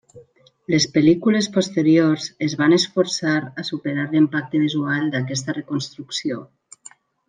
[0.73, 6.45] Les pel·lícules posteriors es van esforçar a superar l'impacte visual d'aquesta reconstrucció.